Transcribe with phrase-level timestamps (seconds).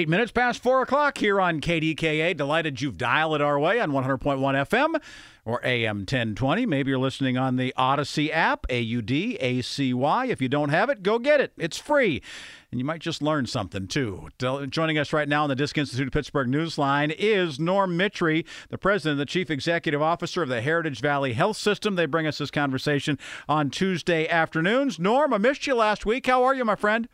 [0.00, 2.34] Eight minutes past four o'clock here on KDKA.
[2.34, 4.98] Delighted you've dialed it our way on 100.1 FM
[5.44, 6.64] or AM 1020.
[6.64, 10.24] Maybe you're listening on the Audacy app, A U D A C Y.
[10.24, 11.52] If you don't have it, go get it.
[11.58, 12.22] It's free.
[12.70, 14.30] And you might just learn something too.
[14.38, 18.78] Joining us right now on the Disc Institute of Pittsburgh Newsline is Norm Mitry, the
[18.78, 21.96] president and the chief executive officer of the Heritage Valley Health System.
[21.96, 23.18] They bring us this conversation
[23.50, 24.98] on Tuesday afternoons.
[24.98, 26.26] Norm, I missed you last week.
[26.26, 27.06] How are you, my friend?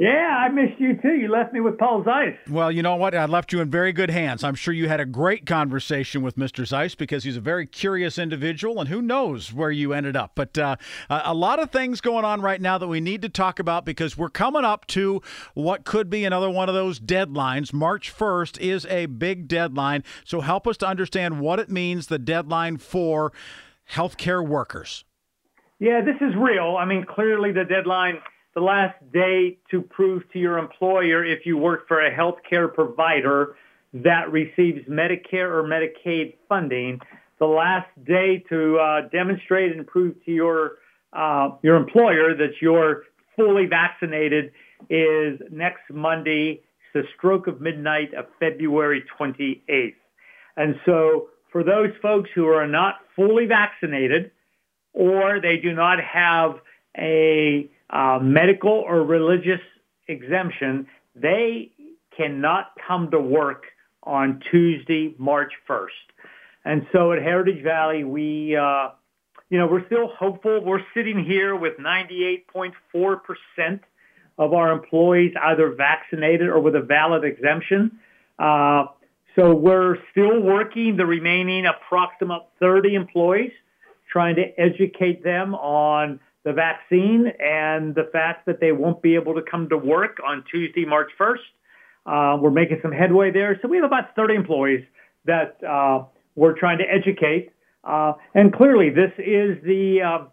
[0.00, 1.12] Yeah, I missed you too.
[1.12, 2.38] You left me with Paul Zeise.
[2.48, 3.14] Well, you know what?
[3.14, 4.42] I left you in very good hands.
[4.42, 6.66] I'm sure you had a great conversation with Mr.
[6.66, 10.32] Zeise because he's a very curious individual, and who knows where you ended up.
[10.34, 10.76] But uh,
[11.10, 14.16] a lot of things going on right now that we need to talk about because
[14.16, 15.20] we're coming up to
[15.52, 17.74] what could be another one of those deadlines.
[17.74, 20.02] March 1st is a big deadline.
[20.24, 23.34] So help us to understand what it means, the deadline for
[23.92, 25.04] healthcare workers.
[25.78, 26.78] Yeah, this is real.
[26.80, 28.14] I mean, clearly the deadline–
[28.54, 33.56] the last day to prove to your employer if you work for a healthcare provider
[33.92, 37.00] that receives Medicare or Medicaid funding,
[37.38, 40.72] the last day to uh, demonstrate and prove to your
[41.12, 43.04] uh, your employer that you're
[43.36, 44.52] fully vaccinated
[44.88, 46.62] is next Monday,
[46.94, 49.94] the stroke of midnight of February 28th.
[50.56, 54.30] And so for those folks who are not fully vaccinated
[54.92, 56.60] or they do not have
[56.96, 59.60] a uh, medical or religious
[60.08, 61.70] exemption, they
[62.16, 63.64] cannot come to work
[64.02, 65.88] on Tuesday, March 1st.
[66.64, 68.88] And so at Heritage Valley, we, uh,
[69.48, 70.62] you know, we're still hopeful.
[70.64, 73.80] We're sitting here with 98.4%
[74.38, 77.98] of our employees either vaccinated or with a valid exemption.
[78.38, 78.86] Uh,
[79.36, 83.52] so we're still working the remaining approximate 30 employees,
[84.10, 89.34] trying to educate them on the vaccine and the fact that they won't be able
[89.34, 91.36] to come to work on Tuesday, March 1st.
[92.06, 93.58] Uh, we're making some headway there.
[93.60, 94.84] So we have about 30 employees
[95.26, 97.50] that uh, we're trying to educate.
[97.84, 100.24] Uh, and clearly, this is the, uh,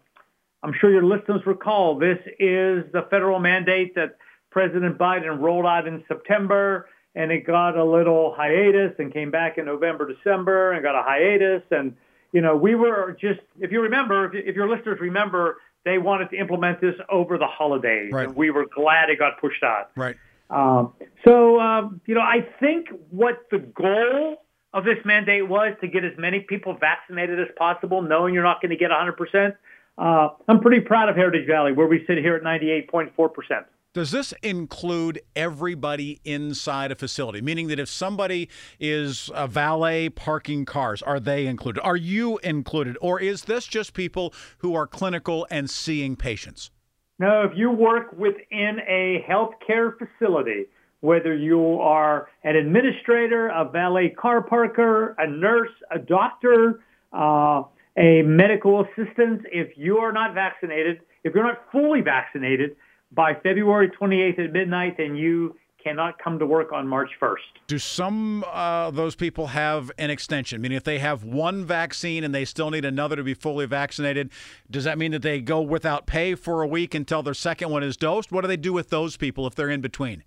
[0.62, 4.16] I'm sure your listeners recall, this is the federal mandate that
[4.50, 6.88] President Biden rolled out in September.
[7.14, 11.02] And it got a little hiatus and came back in November, December and got a
[11.02, 11.62] hiatus.
[11.70, 11.96] And,
[12.32, 15.56] you know, we were just, if you remember, if, if your listeners remember,
[15.88, 18.28] they wanted to implement this over the holidays, right.
[18.28, 19.90] and we were glad it got pushed out.
[19.96, 20.16] Right.
[20.50, 20.92] Um,
[21.26, 24.44] so, um, you know, I think what the goal
[24.74, 28.60] of this mandate was to get as many people vaccinated as possible, knowing you're not
[28.60, 29.56] going to get 100%.
[29.96, 33.64] Uh, I'm pretty proud of Heritage Valley, where we sit here at 98.4%.
[33.98, 37.40] Does this include everybody inside a facility?
[37.40, 38.48] Meaning that if somebody
[38.78, 41.80] is a valet parking cars, are they included?
[41.82, 42.96] Are you included?
[43.00, 46.70] Or is this just people who are clinical and seeing patients?
[47.18, 50.66] No, if you work within a healthcare facility,
[51.00, 57.64] whether you are an administrator, a valet car parker, a nurse, a doctor, uh,
[57.96, 62.76] a medical assistant, if you are not vaccinated, if you're not fully vaccinated,
[63.12, 67.36] by February 28th at midnight, then you cannot come to work on March 1st.
[67.66, 70.60] Do some uh, those people have an extension?
[70.60, 74.30] Meaning, if they have one vaccine and they still need another to be fully vaccinated,
[74.70, 77.82] does that mean that they go without pay for a week until their second one
[77.82, 78.32] is dosed?
[78.32, 80.24] What do they do with those people if they're in between?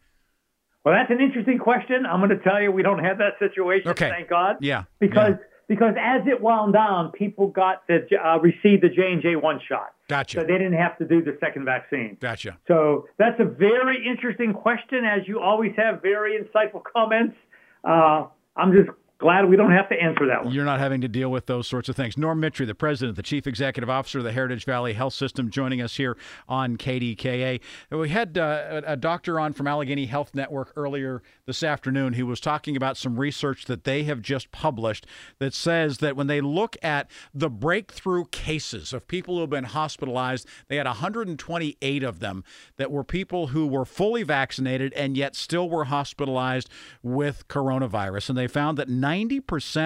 [0.83, 2.05] Well, that's an interesting question.
[2.05, 4.09] I'm going to tell you we don't have that situation, okay.
[4.09, 4.55] thank God.
[4.61, 4.85] Yeah.
[4.99, 5.50] Because yeah.
[5.71, 9.57] Because as it wound down, people got the uh, received the J and J one
[9.69, 9.93] shot.
[10.09, 10.39] Gotcha.
[10.39, 12.17] So they didn't have to do the second vaccine.
[12.19, 12.57] Gotcha.
[12.67, 15.05] So that's a very interesting question.
[15.05, 17.37] As you always have very insightful comments.
[17.85, 18.25] Uh,
[18.57, 18.89] I'm just
[19.21, 20.53] glad we don't have to answer that one.
[20.53, 22.17] You're not having to deal with those sorts of things.
[22.17, 25.79] Norm Mitry, the president, the chief executive officer of the Heritage Valley Health System, joining
[25.81, 26.17] us here
[26.49, 27.61] on KDKA.
[27.91, 32.39] We had uh, a doctor on from Allegheny Health Network earlier this afternoon who was
[32.39, 35.05] talking about some research that they have just published
[35.37, 39.65] that says that when they look at the breakthrough cases of people who have been
[39.65, 42.43] hospitalized, they had 128 of them
[42.77, 46.69] that were people who were fully vaccinated and yet still were hospitalized
[47.03, 48.29] with coronavirus.
[48.29, 49.10] And they found that 90%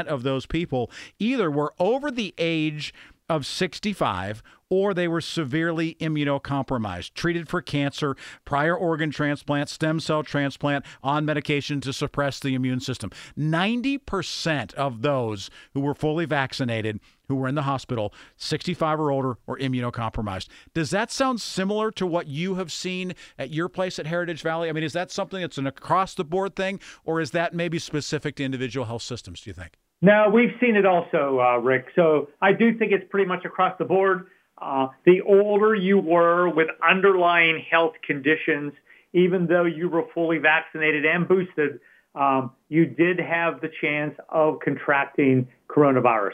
[0.08, 0.90] of those people
[1.20, 2.94] either were over the age
[3.30, 10.24] of 65 or they were severely immunocompromised, treated for cancer, prior organ transplant, stem cell
[10.24, 13.12] transplant, on medication to suppress the immune system.
[13.38, 19.38] 90% of those who were fully vaccinated who were in the hospital, 65 or older,
[19.48, 20.48] or immunocompromised.
[20.74, 24.70] Does that sound similar to what you have seen at your place at Heritage Valley?
[24.70, 27.80] I mean, is that something that's an across the board thing, or is that maybe
[27.80, 29.78] specific to individual health systems, do you think?
[30.02, 31.88] No, we've seen it also, uh, Rick.
[31.96, 34.28] So I do think it's pretty much across the board.
[34.62, 38.74] Uh, the older you were with underlying health conditions,
[39.14, 41.80] even though you were fully vaccinated and boosted,
[42.14, 46.34] um, you did have the chance of contracting coronavirus.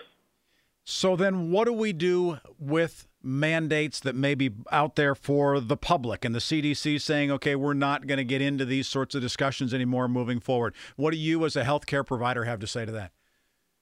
[0.84, 5.78] So then, what do we do with mandates that may be out there for the
[5.78, 9.22] public and the CDC saying, okay, we're not going to get into these sorts of
[9.22, 10.74] discussions anymore moving forward?
[10.96, 13.12] What do you, as a healthcare provider, have to say to that?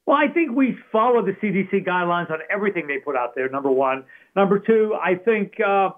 [0.05, 3.69] Well, I think we follow the CDC guidelines on everything they put out there, number
[3.69, 4.05] one.
[4.35, 5.89] Number two, I think, uh,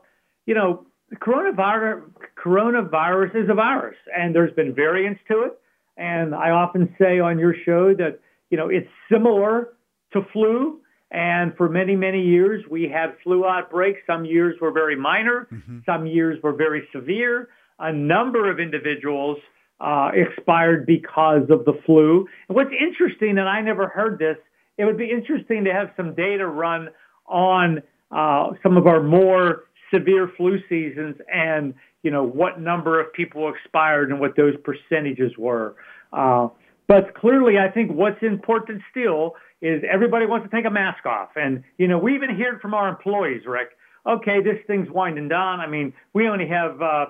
[0.45, 2.03] you know, coronavirus,
[2.43, 5.59] coronavirus is a virus, and there's been variants to it.
[5.97, 8.19] And I often say on your show that,
[8.49, 9.69] you know, it's similar
[10.13, 10.79] to flu.
[11.11, 13.99] And for many, many years, we had flu outbreaks.
[14.07, 15.47] Some years were very minor.
[15.51, 15.79] Mm-hmm.
[15.85, 17.49] Some years were very severe.
[17.79, 19.37] A number of individuals
[19.81, 22.27] uh, expired because of the flu.
[22.47, 24.37] And what's interesting, and I never heard this,
[24.77, 26.89] it would be interesting to have some data run
[27.25, 27.81] on
[28.11, 31.73] uh, some of our more severe flu seasons and,
[32.03, 35.75] you know, what number of people expired and what those percentages were.
[36.13, 36.47] Uh,
[36.87, 41.29] but clearly, I think what's important still is everybody wants to take a mask off.
[41.35, 43.69] And, you know, we even hear it from our employees, Rick.
[44.05, 45.59] Okay, this thing's winding down.
[45.59, 47.05] I mean, we only have uh,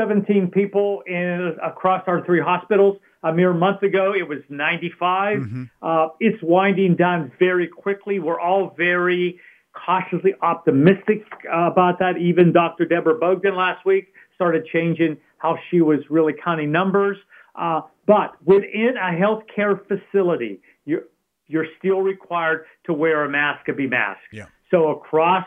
[0.00, 2.96] 17 people in across our three hospitals.
[3.22, 5.38] A mere month ago, it was 95.
[5.38, 5.64] Mm-hmm.
[5.82, 8.18] Uh, it's winding down very quickly.
[8.18, 9.38] We're all very
[9.74, 12.16] cautiously optimistic uh, about that.
[12.16, 12.86] Even Dr.
[12.86, 17.18] Debra Bogen last week started changing how she was really counting numbers.
[17.54, 21.04] Uh, but within a healthcare facility, you're,
[21.46, 24.22] you're still required to wear a mask and be masked.
[24.32, 24.46] Yeah.
[24.70, 25.44] So across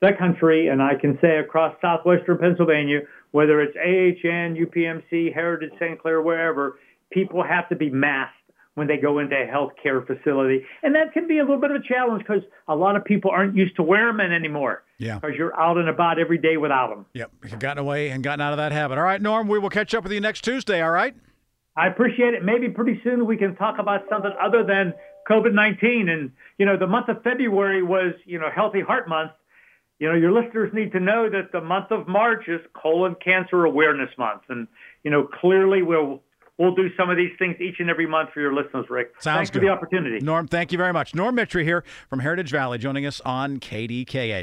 [0.00, 3.02] the country, and I can say across southwestern Pennsylvania,
[3.32, 6.00] whether it's AHN, UPMC, Heritage St.
[6.00, 6.78] Clair, wherever,
[7.10, 8.36] people have to be masked
[8.74, 10.64] when they go into a healthcare facility.
[10.82, 13.30] And that can be a little bit of a challenge because a lot of people
[13.30, 14.82] aren't used to wearing them anymore.
[14.96, 15.18] Yeah.
[15.18, 17.04] Because you're out and about every day without them.
[17.12, 17.32] Yep.
[17.50, 18.96] You've gotten away and gotten out of that habit.
[18.96, 21.14] All right, Norm, we will catch up with you next Tuesday, all right?
[21.76, 22.44] I appreciate it.
[22.44, 24.94] Maybe pretty soon we can talk about something other than
[25.30, 26.08] COVID-19.
[26.08, 29.32] And, you know, the month of February was, you know, Healthy Heart Month.
[30.02, 33.64] You know, your listeners need to know that the month of March is Colon Cancer
[33.64, 34.42] Awareness Month.
[34.48, 34.66] And,
[35.04, 36.20] you know, clearly we'll
[36.58, 39.12] we'll do some of these things each and every month for your listeners, Rick.
[39.20, 39.60] Sounds Thanks good.
[39.60, 40.18] for the opportunity.
[40.18, 41.14] Norm, thank you very much.
[41.14, 44.42] Norm Mitry here from Heritage Valley joining us on KDKA.